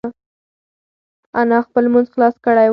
[1.41, 2.69] انا خپل لمونځ خلاص کړی و.